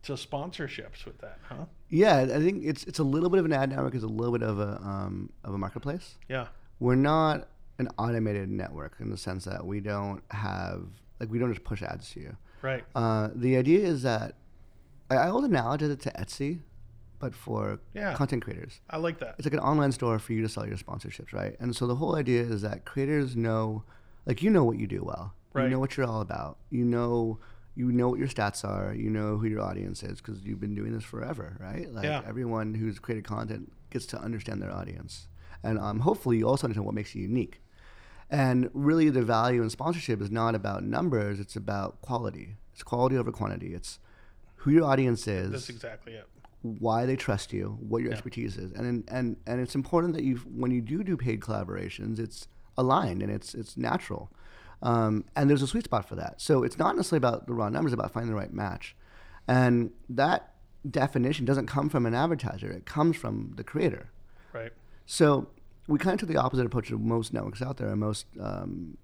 [0.03, 1.65] to sponsorships with that, huh?
[1.89, 4.33] Yeah, I think it's it's a little bit of an ad network, it's a little
[4.33, 6.15] bit of a um, of a marketplace.
[6.27, 6.47] Yeah.
[6.79, 7.47] We're not
[7.79, 10.87] an automated network in the sense that we don't have
[11.19, 12.37] like we don't just push ads to you.
[12.61, 12.83] Right.
[12.95, 14.35] Uh, the idea is that
[15.09, 16.61] I, I always analogize it to Etsy,
[17.19, 18.13] but for Yeah.
[18.13, 18.81] content creators.
[18.89, 19.35] I like that.
[19.37, 21.55] It's like an online store for you to sell your sponsorships, right?
[21.59, 23.83] And so the whole idea is that creators know,
[24.25, 25.33] like you know what you do well.
[25.53, 25.63] Right.
[25.65, 26.57] You know what you're all about.
[26.69, 27.39] You know,
[27.75, 28.93] you know what your stats are.
[28.93, 31.89] You know who your audience is because you've been doing this forever, right?
[31.93, 32.21] Like Yeah.
[32.27, 35.27] everyone who's created content gets to understand their audience,
[35.63, 37.61] and um, hopefully you also understand what makes you unique.
[38.29, 42.57] And really, the value in sponsorship is not about numbers; it's about quality.
[42.73, 43.73] It's quality over quantity.
[43.73, 43.99] It's
[44.57, 45.51] who your audience is.
[45.51, 46.27] That's exactly it.
[46.63, 48.15] Why they trust you, what your Yeah.
[48.15, 52.17] expertise is, and and and it's important that you, when you do do paid collaborations,
[52.17, 54.31] it's aligned and it's it's natural,
[54.81, 56.41] um, and there's a sweet spot for that.
[56.41, 58.95] So it's not necessarily about the raw numbers; it's about finding the right match,
[59.47, 60.55] and that
[60.89, 64.09] definition doesn't come from an advertiser; it comes from the creator.
[64.51, 64.73] Right.
[65.05, 65.49] So
[65.87, 68.97] we kind of took the opposite approach of most networks out there and most um,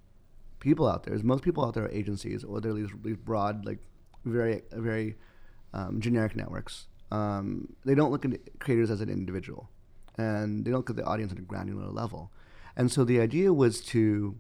[0.60, 1.14] people out there.
[1.14, 3.80] Is most people out there are agencies or they're these, these broad, like
[4.26, 5.16] very very
[5.74, 6.88] um, generic networks.
[7.12, 9.70] Um, they don't look at creators as an individual,
[10.18, 12.32] and they don't look at the audience at a granular level.
[12.76, 14.38] And so the idea was to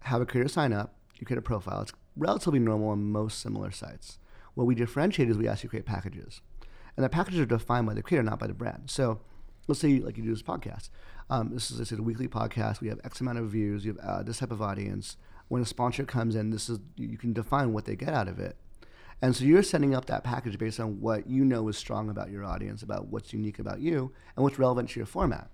[0.00, 0.94] have a creator sign up.
[1.18, 1.82] You create a profile.
[1.82, 4.18] It's relatively normal on most similar sites.
[4.54, 6.40] What we differentiate is we ask you to create packages,
[6.96, 8.90] and the packages are defined by the creator, not by the brand.
[8.90, 9.20] So
[9.68, 10.90] let's say like you do this podcast.
[11.30, 12.80] Um, this is this is a weekly podcast.
[12.80, 13.84] We have X amount of views.
[13.84, 15.16] You have uh, this type of audience.
[15.48, 18.38] When a sponsor comes in, this is you can define what they get out of
[18.38, 18.56] it.
[19.20, 22.30] And so you're setting up that package based on what you know is strong about
[22.30, 25.48] your audience, about what's unique about you, and what's relevant to your format.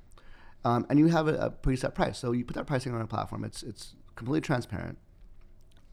[0.64, 2.18] Um, and you have a, a preset price.
[2.18, 3.44] So you put that pricing on a platform.
[3.44, 4.98] It's it's completely transparent,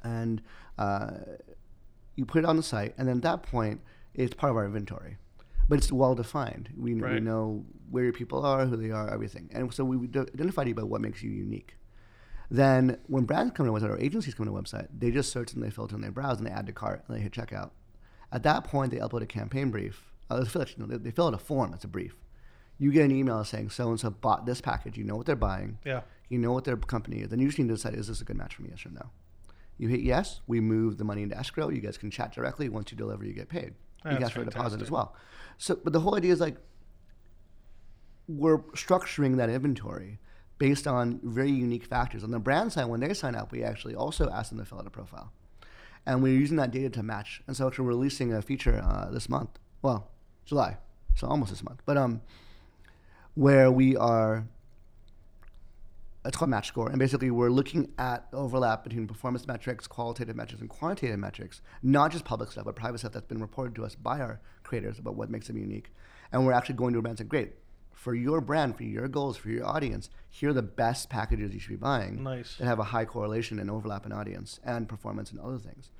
[0.03, 0.41] and
[0.77, 1.11] uh,
[2.15, 2.95] you put it on the site.
[2.97, 3.81] And then at that point,
[4.13, 5.17] it's part of our inventory,
[5.67, 6.69] but it's well defined.
[6.77, 9.49] We, we know where your people are, who they are, everything.
[9.53, 11.75] And so we identify you by what makes you unique.
[12.49, 15.31] Then when brands come to a website or agencies come to a website, they just
[15.31, 17.33] search and they filter and they browse and they add to cart and they hit
[17.33, 17.71] checkout.
[18.31, 20.03] At that point, they upload a campaign brief.
[20.29, 21.73] Uh, they, fill out, no, they, they fill out a form.
[21.73, 22.15] It's a brief.
[22.77, 24.97] You get an email saying so and so bought this package.
[24.97, 25.79] You know what they're buying.
[25.85, 26.01] Yeah.
[26.29, 27.29] You know what their company is.
[27.29, 28.89] Then you just need to decide is this a good match for me, yes or
[28.89, 29.09] no.
[29.77, 30.41] You hit yes.
[30.47, 31.69] We move the money into escrow.
[31.69, 32.69] You guys can chat directly.
[32.69, 33.63] Once you deliver, you get paid.
[33.63, 33.73] you
[34.03, 35.15] That's can ask for a deposit as well.
[35.57, 36.57] So, but the whole idea is like
[38.27, 40.19] we're structuring that inventory
[40.57, 42.23] based on very unique factors.
[42.23, 44.79] On the brand side, when they sign up, we actually also ask them to fill
[44.79, 45.31] out a profile.
[46.05, 47.41] And we're using that data to match.
[47.47, 49.49] And so actually we're releasing a feature uh, this month.
[49.81, 50.09] Well,
[50.45, 50.77] July.
[51.15, 51.81] So almost this month.
[51.85, 52.21] But um,
[53.33, 54.45] where we are
[56.25, 60.61] it's called match score and basically we're looking at overlap between performance metrics qualitative metrics
[60.61, 63.95] and quantitative metrics not just public stuff but private stuff that's been reported to us
[63.95, 65.91] by our creators about what makes them unique
[66.31, 67.53] and we're actually going to a brand and great
[67.91, 71.59] for your brand for your goals for your audience here are the best packages you
[71.59, 72.57] should be buying Nice.
[72.57, 75.91] that have a high correlation and overlap in audience and performance and other things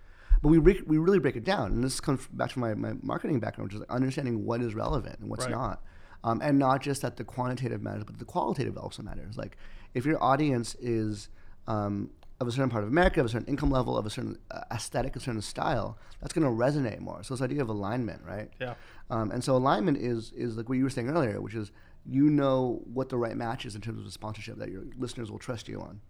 [0.41, 2.93] but we, break, we really break it down and this comes back to my, my
[3.01, 5.51] marketing background which is understanding what is relevant and what's Right.
[5.51, 5.83] not
[6.25, 9.37] um, and not just that the quantitative matters, but the qualitative also matters.
[9.37, 9.57] Like
[9.95, 11.29] if your audience is
[11.67, 14.37] um, of a certain part of America, of a certain income level, of a certain
[14.51, 17.23] uh, aesthetic, a certain style, that's going to resonate more.
[17.23, 18.49] So this idea of alignment, right?
[18.59, 18.75] Yeah.
[19.09, 21.71] Um, and so alignment is is like what you were saying earlier, which is
[22.05, 25.31] you know what the right match is in terms of the sponsorship that your listeners
[25.31, 26.01] will trust you on.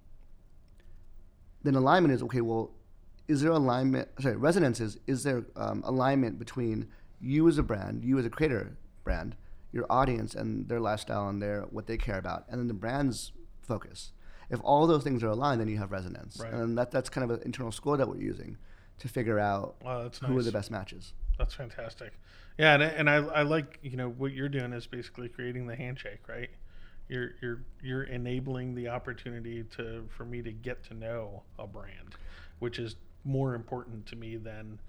[1.63, 2.41] Then alignment is okay.
[2.41, 2.71] Well,
[3.27, 4.09] is there alignment?
[4.19, 6.87] Sorry, resonance is is there um, alignment between
[7.21, 9.35] you as a brand, you as a creator brand,
[9.71, 13.31] your audience and their lifestyle and their what they care about, and then the brand's
[13.65, 14.11] focus.
[14.49, 16.53] If all those things are aligned, then you have resonance, Right.
[16.53, 18.57] and that that's kind of an internal score that we're using
[18.99, 21.13] to figure out Wow, that's who are the best matches.
[21.37, 22.13] That's fantastic.
[22.57, 25.75] Yeah, and, and I, I like you know what you're doing is basically creating the
[25.75, 26.49] handshake, right?
[27.09, 32.15] You're you're you're enabling the opportunity to for me to get to know a brand,
[32.59, 34.79] which is more important to me than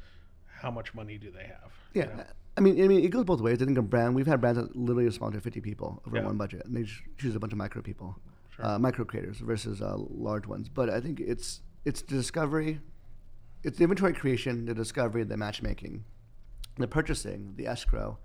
[0.47, 1.73] how much money do they have.
[1.95, 2.25] you Yeah, know?
[2.59, 3.61] I mean, I mean, it goes both ways.
[3.61, 4.15] I think a brand.
[4.15, 6.25] We've had brands that literally sponsor 50 people over Yeah.
[6.25, 6.85] one budget, and they
[7.19, 8.17] choose a bunch of micro people,
[8.57, 8.65] Sure.
[8.67, 10.69] uh, micro creators versus uh, large ones.
[10.69, 12.81] But I think it's it's the discovery,
[13.63, 16.05] it's the inventory creation, the discovery, the matchmaking,
[16.79, 18.19] the purchasing, the escrow,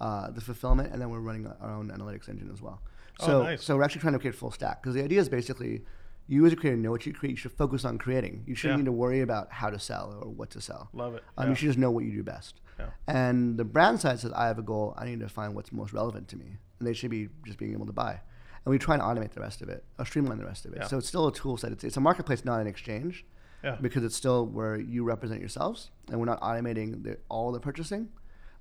[0.00, 2.82] uh, the fulfillment, and then we're running our own analytics engine as well.
[3.20, 3.64] Oh, So nice.
[3.64, 5.82] so we're actually trying to create full stack because the idea is basically.
[6.30, 7.30] You as a creator know what you create.
[7.30, 8.44] You should focus on creating.
[8.46, 8.82] You shouldn't Yeah.
[8.82, 10.90] need to worry about how to sell or what to sell.
[10.92, 11.24] Love it.
[11.38, 11.48] Um, yeah.
[11.48, 12.60] You should just know what you do best.
[12.78, 12.90] Yeah.
[13.06, 14.92] And the brand side says, I have a goal.
[14.98, 16.58] I need to find what's most relevant to me.
[16.78, 18.20] And they should be just being able to buy.
[18.68, 20.80] And we try and automate the rest of it, or streamline the rest of it.
[20.80, 20.86] Yeah.
[20.88, 21.72] So it's still a tool set.
[21.72, 23.24] It's, it's a marketplace, not an exchange,
[23.64, 23.78] yeah.
[23.80, 28.10] because it's still where you represent yourselves, and we're not automating the, all the purchasing.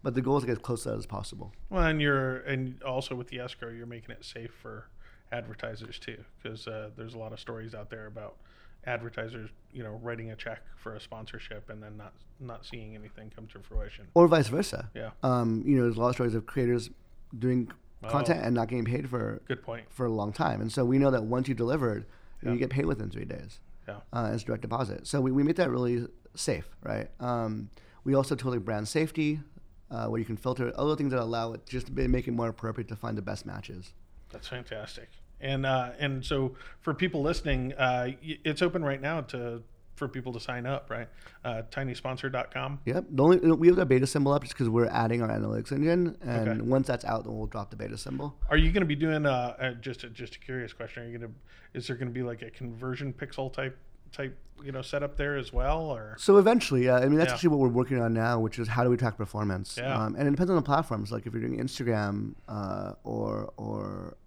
[0.04, 1.52] But the goal is to get as close to that as possible.
[1.70, 4.88] Well, and you're and also with the escrow, you're making it safe for
[5.34, 8.38] advertisers too, because uh, there's a lot of stories out there about
[8.86, 13.30] advertisers, you know, writing a check for a sponsorship and then not not seeing anything
[13.36, 14.08] come to fruition.
[14.14, 14.90] Or vice versa.
[14.96, 16.92] Yeah, Um, you know, there's a lot of stories of creators
[17.38, 17.70] doing
[18.08, 18.46] content Oh.
[18.46, 19.86] and not getting paid for good point.
[19.90, 20.62] for a long time.
[20.62, 22.06] And so we know that once you delivered,
[22.42, 22.52] Yeah.
[22.54, 23.60] you get paid within three days.
[23.88, 25.08] Yeah, uh, as direct deposit.
[25.08, 27.10] So we, we make that really safe, right?
[27.22, 27.70] Um,
[28.04, 29.40] we also totally brand safety
[29.90, 32.32] uh, where you can filter other things that allow it just to be, make it
[32.32, 33.94] more appropriate to find the best matches.
[34.30, 35.10] That's fantastic.
[35.40, 39.64] And uh, and so for people listening, uh, it's open right now to
[39.98, 41.10] for people to sign up, right?
[41.44, 42.80] Uh, tinysponsor.com.
[42.86, 43.06] Yep.
[43.12, 46.18] The only we have the beta symbol up just because we're adding our analytics engine,
[46.22, 46.62] and Okay.
[46.62, 48.36] once that's out, then we'll drop the beta symbol.
[48.50, 51.04] Are you going to be doing uh, uh, just a, just a curious question?
[51.04, 53.78] Are you going to is there going to be like a conversion pixel type
[54.12, 57.34] type you know setup there as well, or So eventually, yeah, I mean that's Yeah.
[57.34, 59.78] actually what we're working on now, which is how do we track performance?
[59.78, 59.94] Yeah.
[59.98, 61.12] Um, and it depends on the platforms.
[61.12, 64.18] Like if you're doing Instagram uh, or or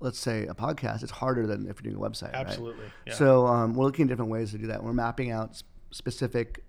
[0.00, 2.32] let's say a podcast, it's harder than if you're doing a website.
[2.32, 2.46] right?
[2.46, 2.86] absolutely?
[3.06, 3.14] Yeah.
[3.14, 4.82] So um, we're looking at different ways to do that.
[4.82, 6.64] We're mapping out specific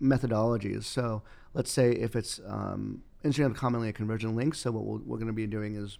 [0.00, 0.84] methodologies.
[0.84, 1.22] So
[1.54, 4.54] let's say if it's um, Instagram is commonly a conversion link.
[4.54, 5.98] So what we'll, we're going to be doing is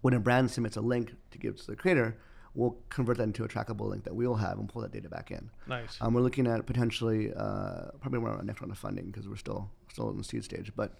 [0.00, 2.16] when a brand submits a link to give to the creator,
[2.54, 5.30] we'll convert that into a trackable link that we'll have and pull that data back
[5.30, 5.50] in.
[5.66, 5.98] nice.
[6.00, 9.28] Um, we're looking at potentially uh, probably more on our next round of funding because
[9.28, 10.94] we're still still in the seed stage, but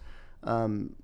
[0.44, 0.94] um,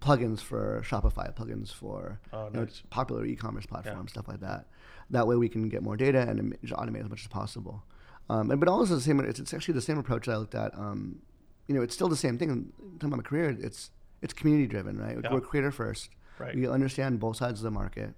[0.00, 4.66] plugins for Shopify, plugins for Oh, you know, popular e-commerce platforms, stuff like that.
[5.10, 7.82] That way we can get more data and automate as much as possible.
[8.28, 9.20] Um, and, but also the same.
[9.20, 10.72] It's, it's actually the same approach I looked at.
[10.78, 11.20] Um,
[11.66, 12.72] you know, it's still the same thing.
[12.98, 13.90] Talking about my career, it's
[14.22, 15.18] it's community driven, right?
[15.22, 15.32] Yeah.
[15.32, 16.10] We're creator first.
[16.38, 16.54] Right.
[16.54, 18.14] We understand both sides of the market.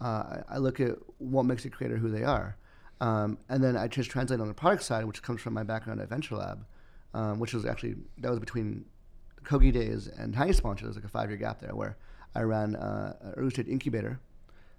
[0.00, 2.56] Uh, I, I look at what makes a creator who they are.
[3.00, 6.00] Um, and then I just translate on the product side, which comes from my background
[6.00, 6.66] at Venture Lab,
[7.14, 8.84] um, which was actually, that was between
[9.44, 10.82] Kogi days and Tiny Sponsor.
[10.82, 11.96] There was like a five year gap there where
[12.34, 14.20] I ran uh, an early stage incubator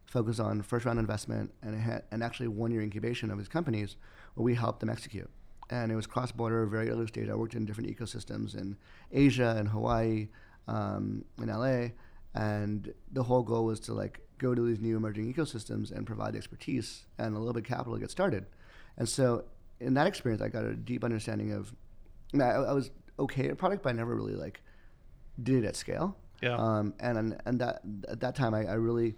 [0.06, 3.96] focused on first round investment and, had, and actually one year incubation of these companies
[4.36, 5.30] where we helped them execute.
[5.70, 7.30] And it was cross border, very early stage.
[7.30, 8.76] I worked in different ecosystems in
[9.12, 10.28] Asia and Hawaii,
[10.68, 11.92] um, in LA.
[12.34, 16.36] And the whole goal was to like go to these new emerging ecosystems and provide
[16.36, 18.46] expertise and a little bit of capital to get started.
[18.98, 19.46] And so
[19.80, 21.74] in that experience, I got a deep understanding of,
[22.34, 24.62] I, I was okay at product, but I never really like
[25.42, 26.18] did it at scale.
[26.42, 26.56] Yeah.
[26.56, 29.16] Um, and and that at that time, I, I really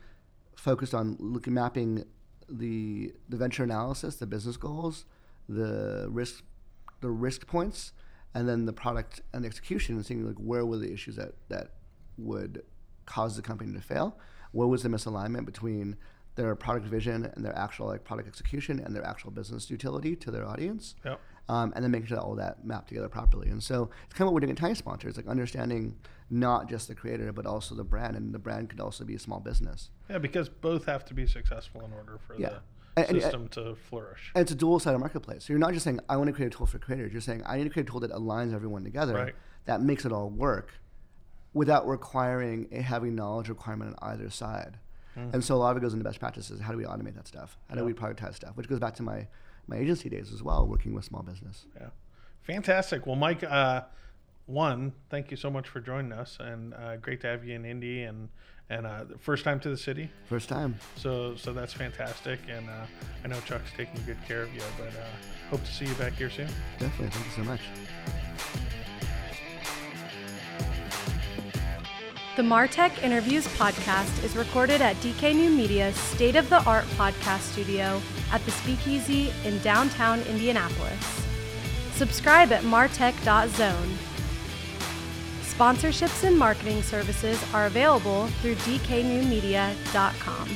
[0.56, 2.06] focused on looking mapping
[2.50, 5.06] the the venture analysis, the business goals,
[5.48, 6.44] the risk
[7.02, 7.94] the risk points,
[8.34, 11.72] and then the product and execution, and seeing like where were the issues that that
[12.18, 12.64] would
[13.06, 14.18] cause the company to fail.
[14.52, 15.98] Where was the misalignment between
[16.36, 20.32] their product vision and their actual like product execution and their actual business utility to
[20.32, 20.96] their audience?
[21.06, 21.20] Yep.
[21.50, 23.50] Um, and then making sure that all that mapped together properly.
[23.50, 25.08] And so it's kind of what we're doing at Tiny Sponsor.
[25.08, 25.96] It's like understanding
[26.30, 29.20] not just the creator, but also the brand, and the brand could also be a
[29.20, 29.90] small business.
[30.10, 32.50] Yeah, because both have to be successful in order for Yeah.
[32.50, 32.56] the
[32.96, 34.32] And- and- system to flourish.
[34.36, 35.46] And it's a dual-sided marketplace.
[35.46, 37.12] So you're not just saying I want to create a tool for creators.
[37.12, 39.36] You're saying I need to create a tool that aligns everyone together, Right.
[39.66, 40.72] that makes it all work,
[41.54, 44.78] without requiring a heavy knowledge requirement on either side.
[45.16, 46.60] And so a lot of it goes into best practices.
[46.62, 47.56] How do we automate that stuff?
[47.70, 48.58] How do we prioritize stuff?
[48.58, 49.28] Which goes back to my
[49.68, 51.66] my agency days as well, working with small business.
[51.80, 51.88] Yeah,
[52.42, 53.06] fantastic.
[53.06, 53.82] Well, Mike, uh,
[54.46, 57.66] one, thank you so much for joining us, and uh, great to have you in
[57.66, 58.30] Indy, and
[58.70, 60.10] and uh, first time to the city.
[60.26, 60.76] First time.
[60.96, 62.86] So so that's fantastic, and uh,
[63.24, 65.06] I know Chuck's taking good care of you, but uh,
[65.50, 66.50] hope to see you back here soon.
[66.80, 67.10] Definitely.
[67.10, 67.62] Thank you so much.
[72.36, 77.42] The Martech Interviews podcast is recorded at DK New Media's state of the art podcast
[77.42, 81.28] studio at the Speakeasy in downtown Indianapolis.
[81.94, 83.98] Subscribe at martech.zone.
[85.44, 90.50] Sponsorships and marketing services are available through dknewmedia.com.